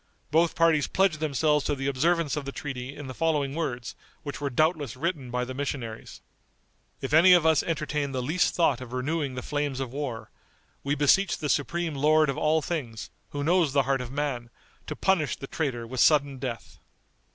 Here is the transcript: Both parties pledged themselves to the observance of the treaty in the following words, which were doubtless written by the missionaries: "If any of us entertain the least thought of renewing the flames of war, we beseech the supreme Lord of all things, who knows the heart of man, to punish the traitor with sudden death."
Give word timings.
Both 0.31 0.55
parties 0.55 0.87
pledged 0.87 1.19
themselves 1.19 1.63
to 1.65 1.75
the 1.75 1.85
observance 1.85 2.35
of 2.35 2.45
the 2.45 2.51
treaty 2.51 2.95
in 2.95 3.05
the 3.05 3.13
following 3.13 3.53
words, 3.53 3.95
which 4.23 4.41
were 4.41 4.49
doubtless 4.49 4.95
written 4.95 5.29
by 5.29 5.45
the 5.45 5.53
missionaries: 5.53 6.21
"If 7.01 7.13
any 7.13 7.33
of 7.33 7.45
us 7.45 7.61
entertain 7.61 8.11
the 8.11 8.23
least 8.23 8.55
thought 8.55 8.81
of 8.81 8.93
renewing 8.93 9.35
the 9.35 9.43
flames 9.43 9.79
of 9.79 9.93
war, 9.93 10.31
we 10.83 10.95
beseech 10.95 11.37
the 11.37 11.49
supreme 11.49 11.93
Lord 11.93 12.31
of 12.31 12.37
all 12.39 12.63
things, 12.63 13.11
who 13.29 13.43
knows 13.43 13.73
the 13.73 13.83
heart 13.83 14.01
of 14.01 14.11
man, 14.11 14.49
to 14.87 14.95
punish 14.95 15.35
the 15.35 15.45
traitor 15.45 15.85
with 15.85 15.99
sudden 15.99 16.39
death." 16.39 16.79